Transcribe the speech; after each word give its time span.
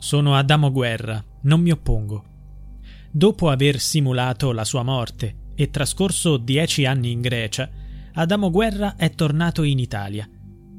Sono 0.00 0.36
Adamo 0.36 0.70
Guerra, 0.70 1.22
non 1.42 1.60
mi 1.60 1.72
oppongo. 1.72 2.24
Dopo 3.10 3.50
aver 3.50 3.80
simulato 3.80 4.52
la 4.52 4.64
sua 4.64 4.84
morte 4.84 5.50
e 5.56 5.70
trascorso 5.70 6.36
dieci 6.36 6.86
anni 6.86 7.10
in 7.10 7.20
Grecia, 7.20 7.68
Adamo 8.12 8.48
Guerra 8.48 8.94
è 8.94 9.10
tornato 9.10 9.64
in 9.64 9.80
Italia. 9.80 10.28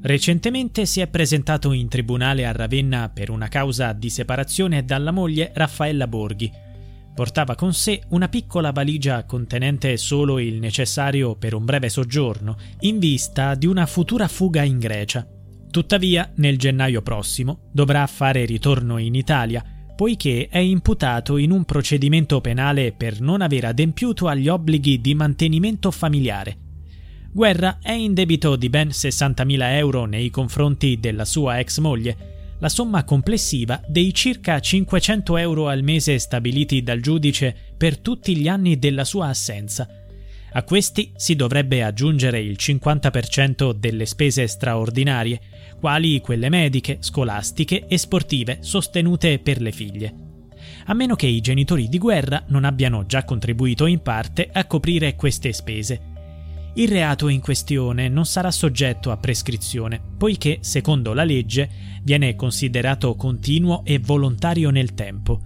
Recentemente 0.00 0.86
si 0.86 1.00
è 1.00 1.06
presentato 1.06 1.72
in 1.72 1.88
tribunale 1.88 2.46
a 2.46 2.52
Ravenna 2.52 3.10
per 3.10 3.28
una 3.28 3.48
causa 3.48 3.92
di 3.92 4.08
separazione 4.08 4.86
dalla 4.86 5.10
moglie 5.10 5.52
Raffaella 5.54 6.06
Borghi. 6.06 6.50
Portava 7.14 7.54
con 7.54 7.74
sé 7.74 8.02
una 8.08 8.30
piccola 8.30 8.72
valigia 8.72 9.24
contenente 9.24 9.98
solo 9.98 10.38
il 10.38 10.54
necessario 10.54 11.36
per 11.36 11.52
un 11.52 11.66
breve 11.66 11.90
soggiorno, 11.90 12.56
in 12.80 12.98
vista 12.98 13.54
di 13.54 13.66
una 13.66 13.84
futura 13.84 14.28
fuga 14.28 14.62
in 14.62 14.78
Grecia. 14.78 15.26
Tuttavia, 15.70 16.32
nel 16.36 16.58
gennaio 16.58 17.00
prossimo 17.00 17.68
dovrà 17.70 18.04
fare 18.08 18.44
ritorno 18.44 18.98
in 18.98 19.14
Italia, 19.14 19.64
poiché 19.94 20.48
è 20.50 20.58
imputato 20.58 21.36
in 21.36 21.52
un 21.52 21.64
procedimento 21.64 22.40
penale 22.40 22.92
per 22.92 23.20
non 23.20 23.40
aver 23.40 23.66
adempiuto 23.66 24.26
agli 24.26 24.48
obblighi 24.48 25.00
di 25.00 25.14
mantenimento 25.14 25.90
familiare. 25.92 26.56
Guerra 27.32 27.78
è 27.80 27.92
in 27.92 28.14
debito 28.14 28.56
di 28.56 28.68
ben 28.68 28.88
60.000 28.88 29.76
euro 29.76 30.06
nei 30.06 30.30
confronti 30.30 30.98
della 30.98 31.24
sua 31.24 31.60
ex 31.60 31.78
moglie, 31.78 32.56
la 32.58 32.68
somma 32.68 33.04
complessiva 33.04 33.80
dei 33.86 34.12
circa 34.12 34.58
500 34.58 35.36
euro 35.36 35.68
al 35.68 35.82
mese 35.84 36.18
stabiliti 36.18 36.82
dal 36.82 37.00
giudice 37.00 37.54
per 37.76 37.98
tutti 37.98 38.36
gli 38.36 38.48
anni 38.48 38.78
della 38.78 39.04
sua 39.04 39.28
assenza. 39.28 39.99
A 40.52 40.64
questi 40.64 41.12
si 41.14 41.36
dovrebbe 41.36 41.84
aggiungere 41.84 42.40
il 42.40 42.56
50% 42.58 43.72
delle 43.72 44.04
spese 44.04 44.48
straordinarie, 44.48 45.40
quali 45.78 46.20
quelle 46.20 46.48
mediche, 46.48 46.98
scolastiche 47.00 47.86
e 47.86 47.96
sportive 47.96 48.58
sostenute 48.60 49.38
per 49.38 49.60
le 49.60 49.70
figlie. 49.70 50.14
A 50.86 50.94
meno 50.94 51.14
che 51.14 51.26
i 51.26 51.40
genitori 51.40 51.88
di 51.88 51.98
guerra 51.98 52.42
non 52.48 52.64
abbiano 52.64 53.06
già 53.06 53.24
contribuito 53.24 53.86
in 53.86 54.00
parte 54.00 54.48
a 54.52 54.66
coprire 54.66 55.14
queste 55.14 55.52
spese. 55.52 56.08
Il 56.74 56.88
reato 56.88 57.28
in 57.28 57.40
questione 57.40 58.08
non 58.08 58.26
sarà 58.26 58.50
soggetto 58.50 59.12
a 59.12 59.16
prescrizione, 59.16 60.00
poiché, 60.18 60.58
secondo 60.62 61.12
la 61.12 61.24
legge, 61.24 61.68
viene 62.02 62.34
considerato 62.34 63.14
continuo 63.14 63.84
e 63.84 63.98
volontario 63.98 64.70
nel 64.70 64.94
tempo. 64.94 65.42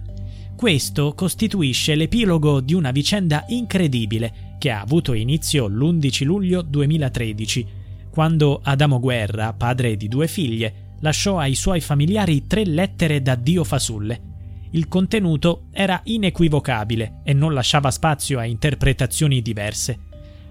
Questo 0.55 1.13
costituisce 1.13 1.95
l'epilogo 1.95 2.61
di 2.61 2.73
una 2.73 2.91
vicenda 2.91 3.43
incredibile 3.49 4.44
che 4.57 4.71
ha 4.71 4.81
avuto 4.81 5.13
inizio 5.13 5.67
l'11 5.67 6.23
luglio 6.23 6.61
2013, 6.61 7.67
quando 8.09 8.61
Adamo 8.63 8.99
Guerra, 8.99 9.53
padre 9.53 9.97
di 9.97 10.07
due 10.07 10.27
figlie, 10.27 10.93
lasciò 11.01 11.37
ai 11.37 11.55
suoi 11.55 11.81
familiari 11.81 12.47
tre 12.47 12.65
lettere 12.65 13.21
da 13.21 13.35
Dio 13.35 13.63
fasulle. 13.63 14.33
Il 14.71 14.87
contenuto 14.87 15.65
era 15.71 16.01
inequivocabile 16.03 17.21
e 17.23 17.33
non 17.33 17.53
lasciava 17.53 17.91
spazio 17.91 18.39
a 18.39 18.45
interpretazioni 18.45 19.41
diverse. 19.41 19.99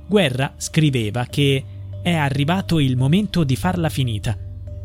Guerra 0.07 0.55
scriveva 0.57 1.25
che 1.27 1.65
è 2.03 2.13
arrivato 2.13 2.79
il 2.79 2.97
momento 2.97 3.45
di 3.45 3.57
farla 3.57 3.89
finita, 3.89 4.37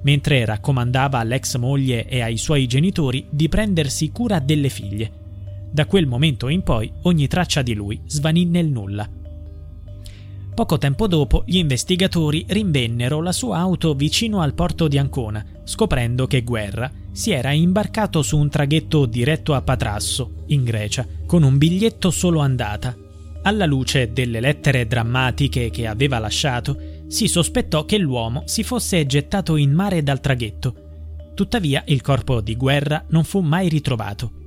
mentre 0.03 0.46
raccomandava 0.46 1.19
all'ex 1.19 1.57
moglie 1.57 2.07
e 2.07 2.22
ai 2.22 2.38
suoi 2.38 2.66
genitori 2.68 3.25
di 3.30 3.50
prendersi 3.50 4.09
cura 4.12 4.40
delle 4.40 4.69
figlie. 4.69 5.12
Da 5.72 5.85
quel 5.85 6.07
momento 6.07 6.47
in 6.47 6.63
poi 6.63 6.91
ogni 7.03 7.28
traccia 7.28 7.62
di 7.62 7.74
lui 7.74 8.02
svanì 8.06 8.46
nel 8.46 8.68
nulla. 8.68 9.09
Poco 10.53 10.78
tempo 10.78 11.07
dopo 11.07 11.44
gli 11.46 11.57
investigatori 11.57 12.44
rinvennero 12.47 13.22
la 13.22 13.31
sua 13.31 13.59
auto 13.59 13.94
vicino 13.94 14.41
al 14.41 14.53
porto 14.53 14.88
di 14.88 14.97
Ancona, 14.97 15.46
scoprendo 15.63 16.28
che 16.28 16.41
Guerra 16.41 16.91
si 17.12 17.31
era 17.31 17.52
imbarcato 17.52 18.22
su 18.22 18.38
un 18.38 18.50
traghetto 18.50 19.06
diretto 19.06 19.53
a 19.53 19.62
Patrasso, 19.62 20.44
in 20.47 20.63
Grecia, 20.63 21.07
con 21.25 21.44
un 21.44 21.57
biglietto 21.57 22.12
solo 22.12 22.40
andata. 22.40 22.94
Alla 23.44 23.66
luce 23.66 24.12
delle 24.12 24.41
lettere 24.41 24.86
drammatiche 24.86 25.69
che 25.69 25.88
aveva 25.88 26.19
lasciato, 26.19 26.78
si 27.07 27.28
sospettò 27.28 27.86
che 27.86 27.97
l'uomo 27.97 28.44
si 28.46 28.63
fosse 28.63 29.06
gettato 29.06 29.56
in 29.56 29.72
mare 29.72 30.03
dal 30.03 30.19
traghetto. 30.19 30.75
Tuttavia 31.36 31.84
il 31.88 32.01
corpo 32.01 32.41
di 32.41 32.57
Guerra 32.57 33.06
non 33.09 33.24
fu 33.24 33.40
mai 33.40 33.69
ritrovato. 33.69 34.38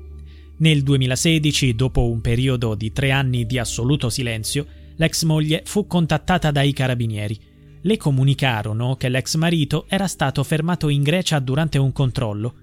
Nel 0.63 0.85
2016, 0.85 1.75
dopo 1.75 2.09
un 2.09 2.21
periodo 2.21 2.77
di 2.77 2.93
tre 2.93 3.11
anni 3.11 3.47
di 3.47 3.59
assoluto 3.59 4.09
silenzio, 4.09 4.65
l'ex 4.95 5.25
moglie 5.25 5.63
fu 5.67 5.89
contattata 5.89 6.53
dai 6.53 6.73
carabinieri. 6.73 7.37
Le 7.81 7.97
comunicarono 7.97 8.95
che 8.95 9.09
l'ex 9.09 9.35
marito 9.35 9.87
era 9.89 10.07
stato 10.07 10.45
fermato 10.45 10.89
in 10.89 11.03
Grecia 11.03 11.41
durante 11.41 11.79
un 11.79 11.91
controllo. 11.91 12.55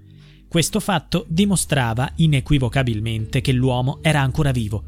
Questo 0.47 0.79
fatto 0.79 1.25
dimostrava 1.27 2.09
inequivocabilmente 2.15 3.41
che 3.41 3.51
l'uomo 3.51 3.99
era 4.01 4.21
ancora 4.21 4.51
vivo. 4.51 4.81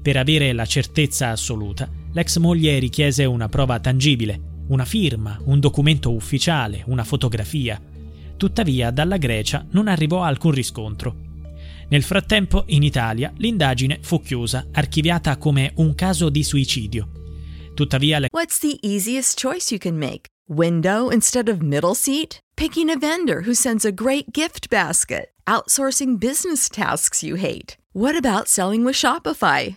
Per 0.00 0.16
avere 0.16 0.54
la 0.54 0.64
certezza 0.64 1.28
assoluta, 1.28 1.86
l'ex 2.14 2.38
moglie 2.38 2.78
richiese 2.78 3.26
una 3.26 3.50
prova 3.50 3.78
tangibile, 3.78 4.40
una 4.68 4.86
firma, 4.86 5.38
un 5.44 5.60
documento 5.60 6.14
ufficiale, 6.14 6.82
una 6.86 7.04
fotografia. 7.04 7.78
Tuttavia 8.38 8.90
dalla 8.90 9.18
Grecia 9.18 9.66
non 9.72 9.86
arrivò 9.86 10.22
alcun 10.22 10.52
riscontro. 10.52 11.23
Nel 11.94 12.02
frattempo, 12.02 12.64
in 12.66 12.82
Italia, 12.82 13.32
l'indagine 13.36 14.00
fu 14.02 14.20
chiusa, 14.20 14.66
archiviata 14.72 15.36
come 15.36 15.74
un 15.76 15.94
caso 15.94 16.28
di 16.28 16.42
suicidio. 16.42 17.08
Tuttavia, 17.72 18.18
le... 18.18 18.26
What's 18.32 18.58
the 18.58 18.76
easiest 18.82 19.38
choice 19.38 19.70
you 19.70 19.78
can 19.78 19.96
make? 19.96 20.26
Window 20.48 21.10
instead 21.10 21.48
of 21.48 21.60
middle 21.60 21.94
seat? 21.94 22.40
Picking 22.56 22.90
a 22.90 22.98
vendor 22.98 23.42
who 23.46 23.54
sends 23.54 23.84
a 23.84 23.92
great 23.92 24.32
gift 24.32 24.68
basket? 24.68 25.30
Outsourcing 25.46 26.18
business 26.18 26.68
tasks 26.68 27.22
you 27.22 27.36
hate? 27.36 27.76
What 27.92 28.16
about 28.16 28.48
selling 28.48 28.84
with 28.84 28.96
Shopify? 28.96 29.76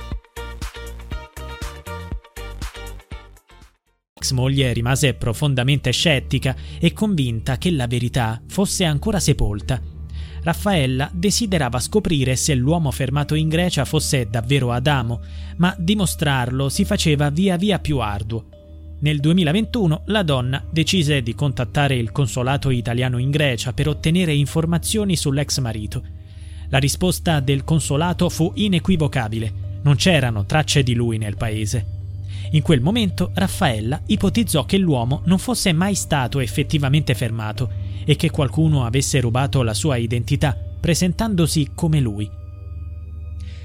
Ex 4.21 4.33
moglie 4.33 4.71
rimase 4.71 5.15
profondamente 5.15 5.89
scettica 5.89 6.55
e 6.79 6.93
convinta 6.93 7.57
che 7.57 7.71
la 7.71 7.87
verità 7.87 8.39
fosse 8.47 8.85
ancora 8.85 9.19
sepolta. 9.19 9.81
Raffaella 10.43 11.09
desiderava 11.11 11.79
scoprire 11.79 12.35
se 12.35 12.53
l'uomo 12.53 12.91
fermato 12.91 13.33
in 13.33 13.49
Grecia 13.49 13.83
fosse 13.83 14.27
davvero 14.29 14.71
Adamo, 14.71 15.21
ma 15.57 15.75
dimostrarlo 15.75 16.69
si 16.69 16.85
faceva 16.85 17.31
via 17.31 17.57
via 17.57 17.79
più 17.79 17.97
arduo. 17.97 18.45
Nel 18.99 19.19
2021 19.19 20.03
la 20.05 20.21
donna 20.21 20.63
decise 20.69 21.23
di 21.23 21.33
contattare 21.33 21.95
il 21.95 22.11
consolato 22.11 22.69
italiano 22.69 23.17
in 23.17 23.31
Grecia 23.31 23.73
per 23.73 23.87
ottenere 23.87 24.35
informazioni 24.35 25.15
sull'ex 25.15 25.57
marito. 25.61 26.03
La 26.69 26.77
risposta 26.77 27.39
del 27.39 27.63
consolato 27.63 28.29
fu 28.29 28.51
inequivocabile, 28.53 29.79
non 29.81 29.95
c'erano 29.95 30.45
tracce 30.45 30.83
di 30.83 30.93
lui 30.93 31.17
nel 31.17 31.37
paese. 31.37 32.00
In 32.51 32.61
quel 32.61 32.81
momento 32.81 33.31
Raffaella 33.33 34.01
ipotizzò 34.07 34.65
che 34.65 34.77
l'uomo 34.77 35.21
non 35.25 35.37
fosse 35.37 35.71
mai 35.71 35.95
stato 35.95 36.39
effettivamente 36.39 37.15
fermato 37.15 37.71
e 38.03 38.15
che 38.15 38.29
qualcuno 38.29 38.85
avesse 38.85 39.19
rubato 39.21 39.61
la 39.63 39.73
sua 39.73 39.95
identità, 39.95 40.57
presentandosi 40.79 41.69
come 41.73 41.99
lui. 41.99 42.29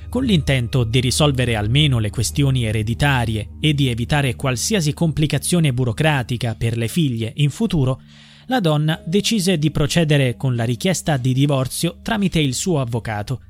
Con 0.09 0.25
l'intento 0.25 0.85
di 0.85 1.01
risolvere 1.01 1.57
almeno 1.57 1.99
le 1.99 2.11
questioni 2.11 2.65
ereditarie 2.65 3.57
e 3.61 3.75
di 3.75 3.89
evitare 3.89 4.37
qualsiasi 4.37 4.95
complicazione 4.95 5.73
burocratica 5.73 6.55
per 6.55 6.77
le 6.77 6.89
figlie 6.89 7.33
in 7.37 7.51
futuro, 7.51 8.01
la 8.47 8.61
donna 8.61 9.03
decise 9.05 9.59
di 9.59 9.73
procedere 9.73 10.37
con 10.37 10.55
la 10.55 10.65
richiesta 10.65 11.17
di 11.17 11.33
divorzio 11.33 11.99
tramite 12.03 12.39
il 12.39 12.55
suo 12.55 12.81
avvocato 12.81 13.41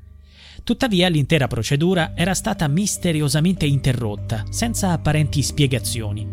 Tuttavia 0.67 1.07
l'intera 1.07 1.47
procedura 1.47 2.11
era 2.13 2.33
stata 2.33 2.67
misteriosamente 2.67 3.65
interrotta, 3.65 4.43
senza 4.49 4.91
apparenti 4.91 5.41
spiegazioni. 5.41 6.27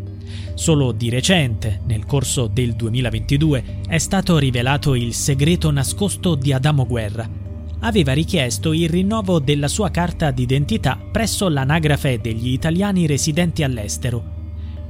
Solo 0.54 0.90
di 0.90 1.08
recente, 1.08 1.82
nel 1.86 2.04
corso 2.04 2.48
del 2.48 2.74
2022, 2.74 3.82
è 3.86 3.98
stato 3.98 4.36
rivelato 4.36 4.96
il 4.96 5.14
segreto 5.14 5.70
nascosto 5.70 6.34
di 6.34 6.52
Adamo 6.52 6.84
Guerra. 6.84 7.30
Aveva 7.82 8.12
richiesto 8.12 8.72
il 8.72 8.88
rinnovo 8.88 9.38
della 9.38 9.68
sua 9.68 9.92
carta 9.92 10.32
d'identità 10.32 10.98
presso 11.12 11.48
l'anagrafe 11.48 12.20
degli 12.20 12.48
italiani 12.48 13.06
residenti 13.06 13.62
all'estero. 13.62 14.32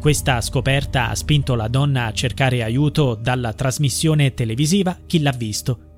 Questa 0.01 0.41
scoperta 0.41 1.11
ha 1.11 1.15
spinto 1.15 1.55
la 1.55 1.69
donna 1.69 2.07
a 2.07 2.13
cercare 2.15 2.63
aiuto 2.63 3.15
dalla 3.15 3.53
trasmissione 3.53 4.33
televisiva 4.33 4.99
Chi 5.05 5.21
l'ha 5.21 5.33
visto 5.33 5.93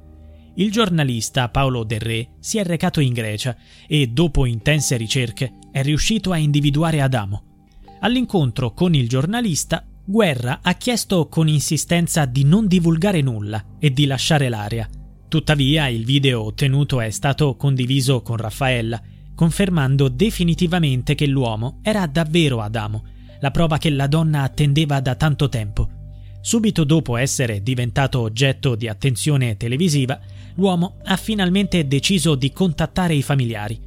il 0.56 0.70
giornalista 0.70 1.48
Paolo 1.48 1.84
Del 1.84 2.00
Re 2.00 2.28
si 2.40 2.58
è 2.58 2.64
recato 2.64 3.00
in 3.00 3.12
Grecia 3.12 3.56
e, 3.86 4.06
dopo 4.08 4.46
intense 4.46 4.96
ricerche, 4.96 5.54
è 5.70 5.82
riuscito 5.82 6.32
a 6.32 6.36
individuare 6.36 7.00
Adamo. 7.00 7.42
All'incontro 8.00 8.72
con 8.72 8.94
il 8.94 9.08
giornalista, 9.08 9.84
Guerra 10.04 10.60
ha 10.62 10.74
chiesto 10.74 11.28
con 11.28 11.48
insistenza 11.48 12.24
di 12.24 12.44
non 12.44 12.68
divulgare 12.68 13.20
nulla 13.20 13.64
e 13.78 13.92
di 13.92 14.06
lasciare 14.06 14.48
l'area. 14.48 14.88
Tuttavia, 15.28 15.88
il 15.88 16.04
video 16.04 16.44
ottenuto 16.44 17.00
è 17.00 17.10
stato 17.10 17.56
condiviso 17.56 18.22
con 18.22 18.36
Raffaella, 18.36 19.02
confermando 19.34 20.08
definitivamente 20.08 21.14
che 21.14 21.26
l'uomo 21.26 21.80
era 21.82 22.06
davvero 22.06 22.60
Adamo, 22.60 23.04
la 23.40 23.50
prova 23.50 23.76
che 23.76 23.90
la 23.90 24.06
donna 24.06 24.42
attendeva 24.42 25.00
da 25.00 25.16
tanto 25.16 25.48
tempo. 25.48 25.90
Subito 26.40 26.84
dopo 26.84 27.16
essere 27.16 27.60
diventato 27.60 28.20
oggetto 28.20 28.76
di 28.76 28.86
attenzione 28.86 29.56
televisiva, 29.56 30.18
l'uomo 30.56 30.96
ha 31.04 31.16
finalmente 31.16 31.86
deciso 31.86 32.34
di 32.34 32.52
contattare 32.52 33.14
i 33.14 33.22
familiari. 33.22 33.80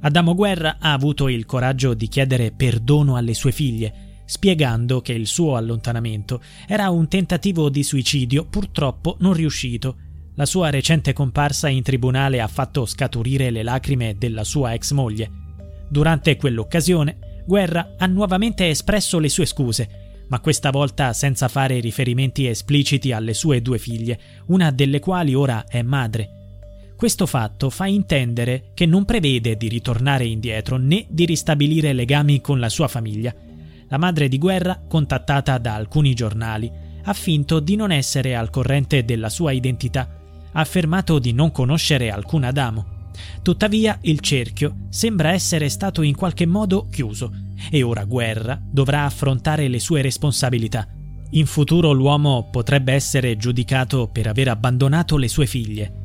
Adamo 0.00 0.34
Guerra 0.34 0.76
ha 0.78 0.92
avuto 0.92 1.28
il 1.28 1.46
coraggio 1.46 1.94
di 1.94 2.08
chiedere 2.08 2.52
perdono 2.52 3.16
alle 3.16 3.34
sue 3.34 3.52
figlie, 3.52 4.22
spiegando 4.26 5.00
che 5.00 5.12
il 5.12 5.26
suo 5.26 5.56
allontanamento 5.56 6.40
era 6.66 6.90
un 6.90 7.08
tentativo 7.08 7.68
di 7.68 7.82
suicidio 7.82 8.44
purtroppo 8.44 9.16
non 9.20 9.32
riuscito. 9.32 9.96
La 10.34 10.46
sua 10.46 10.68
recente 10.68 11.12
comparsa 11.12 11.68
in 11.68 11.82
tribunale 11.82 12.40
ha 12.40 12.48
fatto 12.48 12.84
scaturire 12.84 13.50
le 13.50 13.62
lacrime 13.62 14.16
della 14.18 14.44
sua 14.44 14.74
ex 14.74 14.92
moglie. 14.92 15.30
Durante 15.88 16.36
quell'occasione, 16.36 17.42
Guerra 17.46 17.94
ha 17.96 18.06
nuovamente 18.06 18.68
espresso 18.68 19.18
le 19.18 19.28
sue 19.28 19.46
scuse 19.46 20.05
ma 20.28 20.40
questa 20.40 20.70
volta 20.70 21.12
senza 21.12 21.48
fare 21.48 21.80
riferimenti 21.80 22.46
espliciti 22.46 23.12
alle 23.12 23.34
sue 23.34 23.62
due 23.62 23.78
figlie, 23.78 24.18
una 24.46 24.70
delle 24.70 25.00
quali 25.00 25.34
ora 25.34 25.64
è 25.66 25.82
madre. 25.82 26.30
Questo 26.96 27.26
fatto 27.26 27.68
fa 27.70 27.86
intendere 27.86 28.70
che 28.74 28.86
non 28.86 29.04
prevede 29.04 29.56
di 29.56 29.68
ritornare 29.68 30.24
indietro 30.24 30.78
né 30.78 31.06
di 31.08 31.26
ristabilire 31.26 31.92
legami 31.92 32.40
con 32.40 32.58
la 32.58 32.70
sua 32.70 32.88
famiglia. 32.88 33.34
La 33.88 33.98
madre 33.98 34.28
di 34.28 34.38
guerra, 34.38 34.82
contattata 34.88 35.58
da 35.58 35.74
alcuni 35.74 36.14
giornali, 36.14 36.72
ha 37.02 37.12
finto 37.12 37.60
di 37.60 37.76
non 37.76 37.92
essere 37.92 38.34
al 38.34 38.50
corrente 38.50 39.04
della 39.04 39.28
sua 39.28 39.52
identità, 39.52 40.08
ha 40.52 40.60
affermato 40.60 41.18
di 41.18 41.32
non 41.32 41.52
conoscere 41.52 42.10
alcun 42.10 42.44
Adamo. 42.44 42.94
Tuttavia 43.42 43.98
il 44.02 44.20
cerchio 44.20 44.86
sembra 44.88 45.32
essere 45.32 45.68
stato 45.68 46.02
in 46.02 46.16
qualche 46.16 46.46
modo 46.46 46.88
chiuso 46.90 47.45
e 47.70 47.82
ora 47.82 48.04
Guerra 48.04 48.60
dovrà 48.62 49.04
affrontare 49.04 49.68
le 49.68 49.78
sue 49.78 50.02
responsabilità. 50.02 50.86
In 51.30 51.46
futuro 51.46 51.92
l'uomo 51.92 52.48
potrebbe 52.50 52.92
essere 52.92 53.36
giudicato 53.36 54.08
per 54.08 54.26
aver 54.28 54.48
abbandonato 54.48 55.16
le 55.16 55.28
sue 55.28 55.46
figlie 55.46 56.04